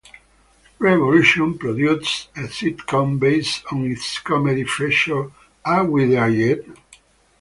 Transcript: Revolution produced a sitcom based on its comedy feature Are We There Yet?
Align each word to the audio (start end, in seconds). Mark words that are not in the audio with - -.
Revolution 0.79 1.59
produced 1.59 2.29
a 2.35 2.47
sitcom 2.47 3.19
based 3.19 3.63
on 3.71 3.85
its 3.85 4.17
comedy 4.17 4.63
feature 4.63 5.29
Are 5.63 5.85
We 5.85 6.05
There 6.05 6.27
Yet? 6.27 6.61